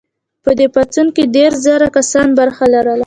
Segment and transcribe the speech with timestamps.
[0.43, 2.99] په دې پاڅون کې دیرش زره کسانو برخه لرله.